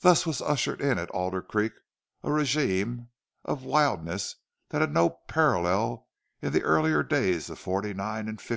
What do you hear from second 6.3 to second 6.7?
in the